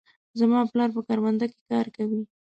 [0.39, 2.21] زما پلار په کروندې کې کار کوي.